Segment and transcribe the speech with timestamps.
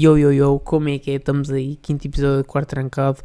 [0.00, 1.14] Yo, yo, yo, como é que é?
[1.14, 3.18] Estamos aí, quinto episódio de Quarto Trancado.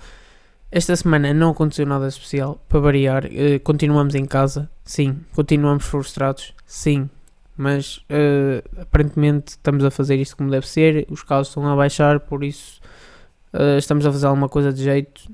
[0.72, 3.26] Esta semana não aconteceu nada especial, para variar.
[3.26, 5.20] Uh, continuamos em casa, sim.
[5.36, 7.08] Continuamos frustrados, sim.
[7.56, 11.06] Mas uh, aparentemente estamos a fazer isto como deve ser.
[11.12, 12.82] Os casos estão a baixar, por isso
[13.54, 15.32] uh, estamos a fazer alguma coisa de jeito.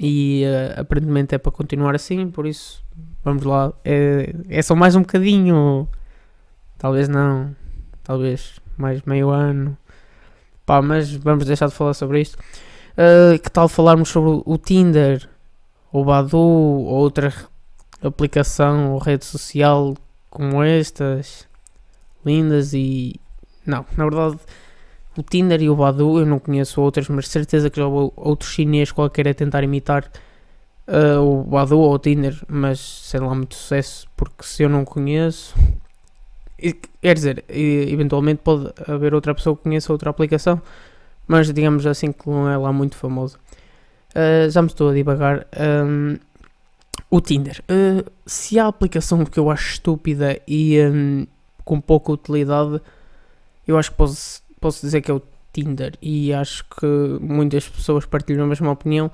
[0.00, 0.42] E
[0.76, 2.84] aparentemente é para continuar assim, por isso
[3.22, 3.72] vamos lá.
[3.84, 5.88] É, é só mais um bocadinho.
[6.76, 7.54] Talvez não.
[8.02, 9.78] Talvez mais meio ano.
[10.68, 12.36] Pá, mas vamos deixar de falar sobre isto.
[12.92, 15.26] Uh, que tal falarmos sobre o Tinder,
[15.90, 17.32] o Badu, ou outra
[18.02, 19.96] aplicação ou rede social
[20.28, 21.48] como estas,
[22.22, 23.18] lindas e.
[23.64, 24.38] Não, na verdade,
[25.16, 28.46] o Tinder e o Badu eu não conheço outras, mas certeza que já houve outro
[28.46, 30.04] chinês qualquer a tentar imitar
[30.86, 34.84] uh, o Badu ou o Tinder, mas sei lá, muito sucesso, porque se eu não
[34.84, 35.54] conheço,
[37.00, 40.60] Quer dizer, eventualmente pode haver outra pessoa que conheça outra aplicação,
[41.26, 43.38] mas digamos assim que não é lá muito famoso.
[44.10, 45.46] Uh, já me estou a divagar.
[45.86, 46.16] Um,
[47.10, 47.62] o Tinder.
[47.70, 51.26] Uh, se há aplicação que eu acho estúpida e um,
[51.64, 52.80] com pouca utilidade,
[53.66, 55.94] eu acho que posso, posso dizer que é o Tinder.
[56.02, 56.86] E acho que
[57.20, 59.10] muitas pessoas partilham a mesma opinião.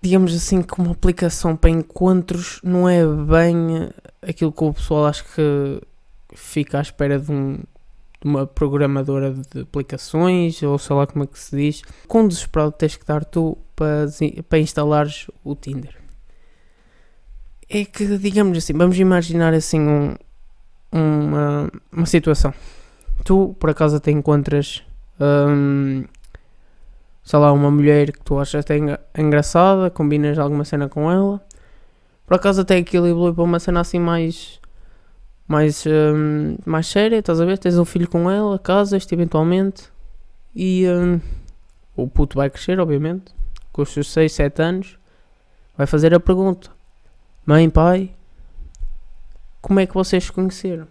[0.00, 3.88] Digamos assim que uma aplicação para encontros não é bem
[4.22, 5.80] aquilo que o pessoal acha que
[6.38, 11.26] fica à espera de, um, de uma programadora de aplicações, ou sei lá como é
[11.26, 11.82] que se diz.
[12.06, 14.06] Quão desesperado tens que dar tu para,
[14.48, 15.96] para instalares o Tinder?
[17.68, 20.14] É que, digamos assim, vamos imaginar assim um,
[20.90, 22.54] uma, uma situação.
[23.24, 24.82] Tu, por acaso, te encontras,
[25.20, 26.04] hum,
[27.22, 28.64] sei lá, uma mulher que tu achas
[29.16, 31.44] engraçada, combinas alguma cena com ela.
[32.26, 34.57] Por acaso até aquilo evolui para uma cena assim mais
[35.48, 37.58] mais, um, mais séria, estás a ver?
[37.58, 39.90] Tens um filho com ela, casas-te eventualmente
[40.54, 41.18] e um,
[41.96, 43.34] o puto vai crescer, obviamente,
[43.72, 44.98] com os seus 6, 7 anos,
[45.76, 46.70] vai fazer a pergunta:
[47.46, 48.14] Mãe, pai,
[49.62, 50.86] como é que vocês se conheceram?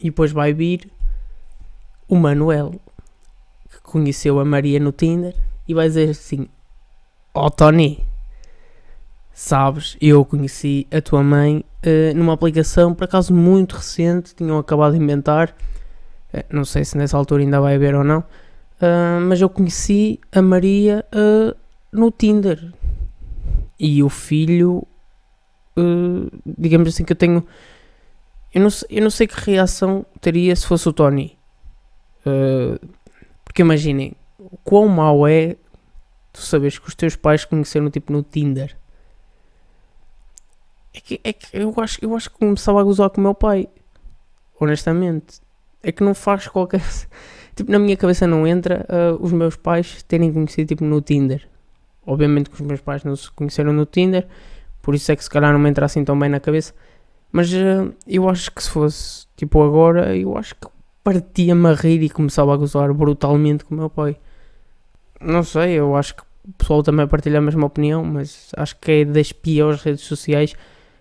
[0.00, 0.90] E depois vai vir
[2.08, 2.74] o Manuel,
[3.70, 5.36] que conheceu a Maria no Tinder,
[5.66, 6.48] e vai dizer assim:
[7.34, 8.04] Ó oh, Tony,
[9.38, 14.94] sabes, eu conheci a tua mãe uh, numa aplicação, por acaso muito recente, tinham acabado
[14.94, 15.54] de inventar,
[16.34, 20.18] uh, não sei se nessa altura ainda vai haver ou não, uh, mas eu conheci
[20.32, 21.06] a Maria
[21.92, 22.72] no Tinder.
[23.78, 24.84] E o filho,
[26.44, 27.46] digamos assim que eu tenho...
[28.52, 31.38] Eu não, sei, eu não sei que reação teria se fosse o Tony.
[33.44, 34.16] porque imaginem,
[34.64, 35.54] quão mau é
[36.32, 38.77] tu sabes que os teus pais conheceram tipo no Tinder.
[40.94, 43.34] É que, é que eu, acho, eu acho que começava a gozar com o meu
[43.34, 43.68] pai.
[44.60, 45.40] Honestamente.
[45.82, 46.82] É que não faz qualquer.
[47.54, 51.48] Tipo, na minha cabeça não entra uh, os meus pais terem conhecido tipo, no Tinder.
[52.06, 54.28] Obviamente que os meus pais não se conheceram no Tinder,
[54.80, 56.72] por isso é que se calhar não me entra assim tão bem na cabeça.
[57.32, 60.68] Mas uh, eu acho que se fosse tipo agora, eu acho que
[61.02, 64.16] partia-me a rir e começava a gozar brutalmente com o meu pai.
[65.20, 68.90] Não sei, eu acho que o pessoal também partilha a mesma opinião, mas acho que
[68.92, 70.54] é das piores redes sociais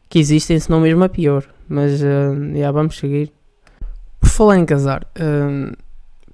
[0.09, 1.45] que existem, se não mesmo a pior.
[1.67, 3.31] Mas uh, vamos seguir.
[4.19, 5.75] Por falar em casar, uh,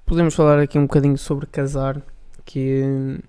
[0.06, 2.00] podemos falar aqui um bocadinho sobre casar.
[2.44, 3.22] Que uh,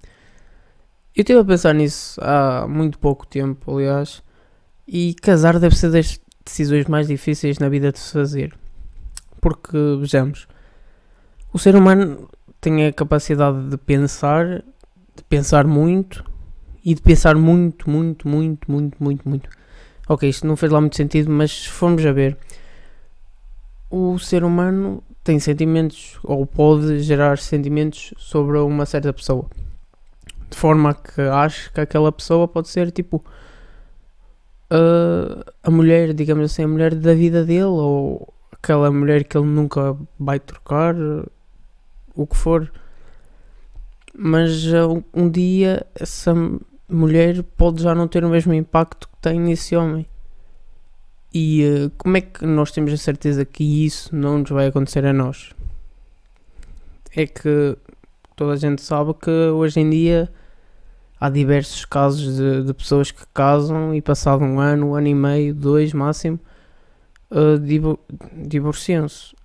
[1.16, 4.22] eu estive a pensar nisso há muito pouco tempo, aliás.
[4.88, 8.54] E casar deve ser das decisões mais difíceis na vida de se fazer.
[9.42, 10.48] Porque, vejamos,
[11.52, 12.30] o ser humano
[12.62, 14.64] tem a capacidade de pensar,
[15.16, 16.24] de pensar muito
[16.84, 19.50] e de pensar muito, muito, muito, muito, muito, muito.
[20.08, 22.38] Ok, isto não fez lá muito sentido, mas se formos a ver,
[23.90, 29.46] o ser humano tem sentimentos ou pode gerar sentimentos sobre uma certa pessoa,
[30.50, 33.24] de forma que acho que aquela pessoa pode ser tipo
[34.72, 39.48] uh, a mulher, digamos assim, a mulher da vida dele ou aquela mulher que ele
[39.48, 40.96] nunca vai trocar,
[42.14, 42.72] o que for.
[44.18, 46.34] Mas uh, um dia essa
[46.90, 50.06] mulher pode já não ter o mesmo impacto que tem nesse homem.
[51.34, 55.06] E uh, como é que nós temos a certeza que isso não nos vai acontecer
[55.06, 55.54] a nós?
[57.16, 57.78] É que
[58.36, 60.32] toda a gente sabe que hoje em dia
[61.20, 65.16] há diversos casos de, de pessoas que casam e passado um ano, um ano e
[65.16, 66.40] meio, dois máximo,
[67.32, 67.60] uh,
[68.48, 69.36] divorciam-se.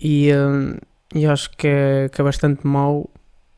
[0.00, 0.80] E, uh,
[1.14, 3.10] e acho que é, que é bastante mau,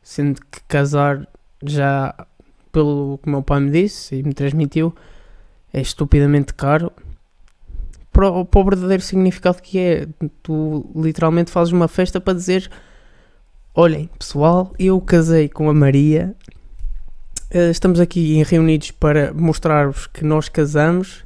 [0.03, 1.29] sendo que casar
[1.65, 2.15] já
[2.73, 4.95] pelo que meu pai me disse e me transmitiu,
[5.73, 6.91] é estupidamente caro
[8.13, 10.09] para o, para o verdadeiro significado que é.
[10.43, 12.71] Tu literalmente fazes uma festa para dizer
[13.75, 16.35] Olhem, pessoal, eu casei com a Maria.
[17.55, 21.25] Uh, estamos aqui reunidos para mostrar-vos que nós casamos.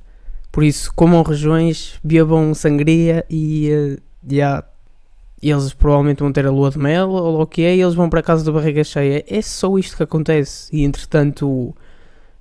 [0.53, 4.65] Por isso, comam regiões, bebam sangria e uh, yeah,
[5.43, 8.09] eles provavelmente vão ter a lua de mel ou o que é, e eles vão
[8.09, 9.25] para casa da barriga cheia.
[9.29, 10.75] É só isto que acontece.
[10.75, 11.75] E entretanto,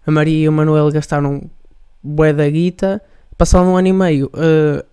[0.05, 1.49] a Maria e o Manuel gastaram
[2.01, 3.01] bué da guita.
[3.37, 4.85] Passado um ano e meio, uh,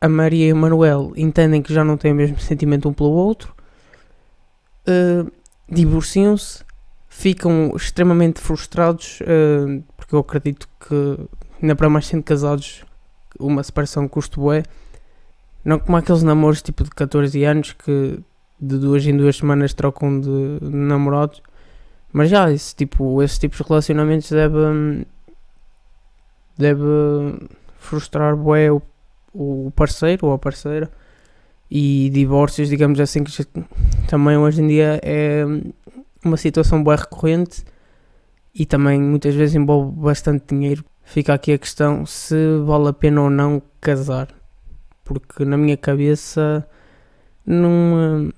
[0.00, 3.10] a Maria e o Manuel entendem que já não têm o mesmo sentimento um pelo
[3.10, 3.54] outro.
[4.88, 5.30] Uh,
[5.68, 6.64] divorciam-se,
[7.08, 11.18] ficam extremamente frustrados, uh, porque eu acredito que,
[11.60, 12.84] ainda para mais sendo casados,
[13.38, 14.62] uma separação custa bué.
[15.64, 18.20] Não como aqueles namoros tipo de 14 anos que
[18.60, 21.42] de duas em duas semanas trocam de, namorados.
[22.12, 25.06] Mas já, esse tipo, esse tipo de relacionamentos deve,
[26.56, 26.84] deve
[27.78, 28.80] frustrar bué o,
[29.32, 30.90] o parceiro ou a parceira.
[31.70, 33.32] E divórcios, digamos assim, que
[34.06, 35.44] também hoje em dia é
[36.24, 37.64] uma situação bué recorrente
[38.54, 40.84] e também muitas vezes envolve bastante dinheiro.
[41.02, 44.28] Fica aqui a questão se vale a pena ou não casar
[45.04, 46.66] porque na minha cabeça
[47.46, 48.32] não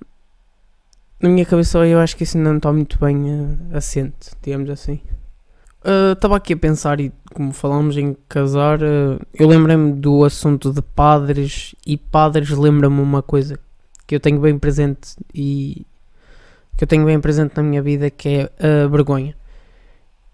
[1.21, 5.01] na minha cabeça eu acho que isso não está muito bem uh, assente, digamos assim.
[6.13, 10.73] Estava uh, aqui a pensar e como falamos em casar, uh, eu lembrei-me do assunto
[10.73, 13.59] de padres e padres lembra-me uma coisa
[14.07, 15.87] que eu tenho bem presente e
[16.77, 19.35] que eu tenho bem presente na minha vida que é a vergonha.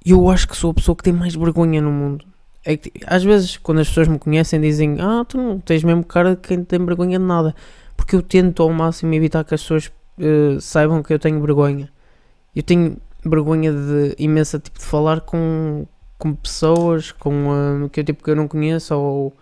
[0.04, 2.24] Eu acho que sou a pessoa que tem mais vergonha no mundo.
[2.64, 6.04] É que, às vezes, quando as pessoas me conhecem, dizem: Ah, tu não tens mesmo
[6.04, 7.54] cara de quem tem vergonha de nada.
[7.96, 11.90] Porque eu tento ao máximo evitar que as pessoas uh, saibam que eu tenho vergonha.
[12.54, 15.86] Eu tenho vergonha de imensa tipo de falar com,
[16.18, 19.32] com pessoas com uh, que eu tipo que eu não conheço ou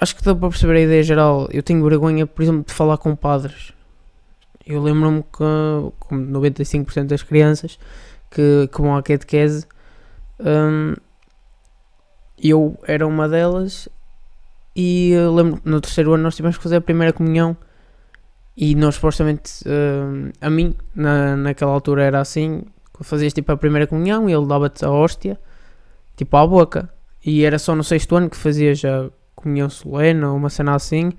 [0.00, 1.48] acho que dá para perceber a ideia geral.
[1.52, 3.72] Eu tenho vergonha, por exemplo, de falar com padres.
[4.66, 7.78] Eu lembro-me que, como 95% das crianças
[8.30, 9.66] que, que vão à catequese,
[10.40, 10.94] um,
[12.42, 13.88] eu era uma delas
[14.74, 17.56] e lembro no terceiro ano nós tivemos que fazer a primeira comunhão
[18.56, 22.62] e nós supostamente uh, a mim na, naquela altura era assim
[23.00, 25.38] fazias tipo a primeira comunhão e ele dava-te a hóstia
[26.16, 26.90] tipo à boca.
[27.24, 31.12] E era só no sexto ano que fazias a comunhão solene ou uma cena assim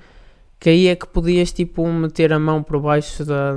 [0.60, 3.54] que aí é que podias tipo meter a mão por baixo da,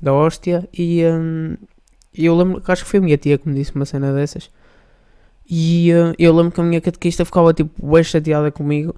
[0.00, 1.56] da hóstia e um,
[2.14, 4.50] eu lembro que acho que foi a minha tia que me disse uma cena dessas
[5.48, 8.94] e uh, eu lembro que a minha catequista ficava tipo bem chateada comigo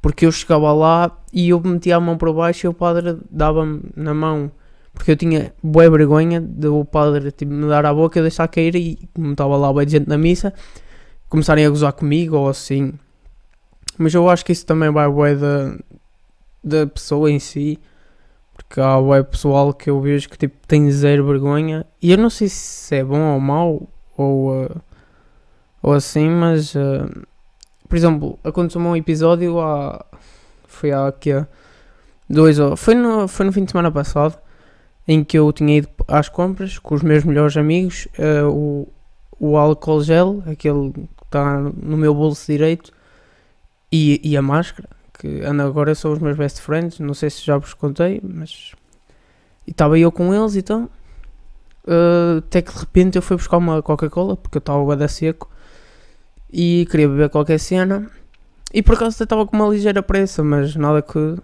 [0.00, 3.82] porque eu chegava lá e eu metia a mão para baixo e o padre dava-me
[3.96, 4.50] na mão
[4.92, 8.98] porque eu tinha boa vergonha do padre tipo, me dar a boca, deixar cair e
[9.14, 10.52] como estava lá bem gente na missa
[11.28, 12.94] começarem a gozar comigo ou assim.
[13.96, 15.76] Mas eu acho que isso também vai bué da,
[16.62, 17.78] da pessoa em si.
[18.54, 21.86] Porque há bué pessoal que eu vejo que tipo, tem zero vergonha.
[22.02, 24.64] E eu não sei se é bom ou mau ou...
[24.64, 24.87] Uh,
[25.82, 27.26] ou assim, mas uh,
[27.88, 30.04] por exemplo, aconteceu um episódio há
[30.66, 31.30] foi há aqui
[32.28, 34.38] dois ou foi no, foi no fim de semana passado
[35.08, 38.92] em que eu tinha ido às compras com os meus melhores amigos, uh, o,
[39.40, 42.92] o álcool gel, aquele que está no meu bolso direito,
[43.90, 44.86] e, e a máscara,
[45.18, 48.72] que anda agora são os meus best friends, não sei se já vos contei, mas
[49.66, 50.90] estava eu com eles então.
[51.86, 55.48] Uh, até que de repente eu fui buscar uma Coca-Cola porque eu estava da seco
[56.52, 58.10] e queria beber qualquer cena.
[58.72, 61.36] E por acaso estava com uma ligeira pressa, mas nada que,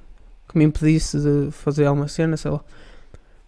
[0.48, 2.60] que me impedisse de fazer alguma cena, sei lá.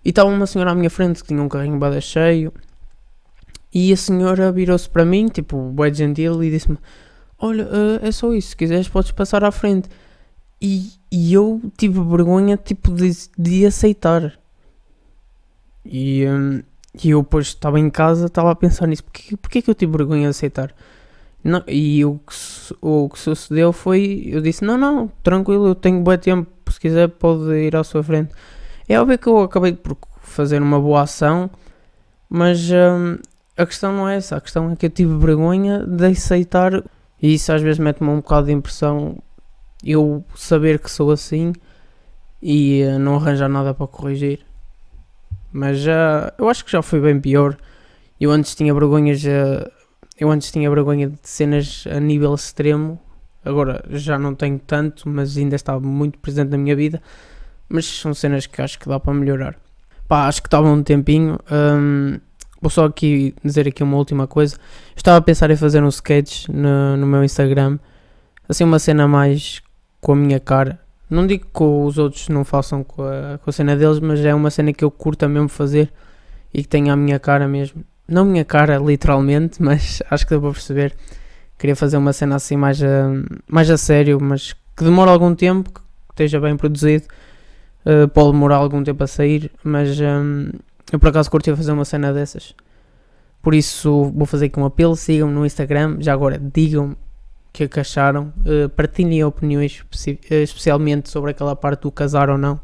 [0.04, 2.52] E estava uma senhora à minha frente que tinha um carrinho bada cheio.
[3.74, 6.78] E a senhora virou-se para mim, tipo, bem gentil, e disse-me:
[7.38, 9.88] Olha, uh, é só isso, se quiseres podes passar à frente.
[10.60, 14.38] E, e eu tive vergonha, tipo, de, de aceitar.
[15.84, 16.62] E, um,
[17.02, 19.92] e eu depois estava em casa, estava a pensar nisso: porquê, porquê que eu tive
[19.92, 20.74] vergonha de aceitar?
[21.42, 22.34] Não, e o que,
[22.80, 27.08] o que sucedeu foi, eu disse, não, não, tranquilo, eu tenho bom tempo, se quiser
[27.08, 28.32] pode ir à sua frente.
[28.88, 31.48] É óbvio que eu acabei por fazer uma boa ação,
[32.28, 33.18] mas hum,
[33.56, 36.82] a questão não é essa, a questão é que eu tive vergonha de aceitar,
[37.22, 39.16] e isso às vezes mete-me um bocado de impressão,
[39.84, 41.52] eu saber que sou assim,
[42.42, 44.40] e uh, não arranjar nada para corrigir.
[45.52, 47.56] Mas já, eu acho que já foi bem pior.
[48.20, 49.70] Eu antes tinha vergonhas uh,
[50.18, 52.98] eu antes tinha vergonha de cenas a nível extremo,
[53.44, 57.02] agora já não tenho tanto, mas ainda está muito presente na minha vida.
[57.68, 59.56] Mas são cenas que acho que dá para melhorar.
[60.08, 61.38] Pá, acho que estava um tempinho.
[61.50, 62.18] Um,
[62.60, 64.56] vou só aqui dizer aqui uma última coisa.
[64.94, 67.78] estava a pensar em fazer um sketch no, no meu Instagram,
[68.48, 69.60] assim uma cena mais
[70.00, 70.80] com a minha cara.
[71.10, 74.34] Não digo que os outros não façam com a, com a cena deles, mas é
[74.34, 75.92] uma cena que eu curto mesmo fazer
[76.52, 77.84] e que tenha a minha cara mesmo.
[78.08, 80.94] Não minha cara, literalmente, mas acho que deu para perceber.
[81.58, 83.10] Queria fazer uma cena assim mais a,
[83.48, 87.04] mais a sério, mas que demora algum tempo, que esteja bem produzido.
[87.84, 90.50] Uh, pode demorar algum tempo a sair, mas um,
[90.92, 92.54] eu por acaso curti fazer uma cena dessas.
[93.40, 96.98] Por isso vou fazer aqui um apelo, sigam-me no Instagram, já agora digam-me o
[97.52, 99.84] que é que acharam, uh, partilhem opiniões,
[100.28, 102.60] eh, especialmente sobre aquela parte do casar ou não,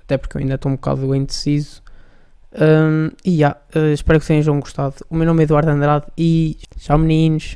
[0.00, 1.82] até porque eu ainda estou um bocado indeciso.
[2.58, 4.94] Um, e yeah, uh, espero que tenham gostado.
[5.10, 7.54] O meu nome é Eduardo Andrade e tchau meninos.